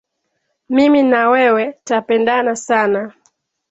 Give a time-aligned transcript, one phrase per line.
[0.69, 3.13] Mimi na wewe 'tapendana sana.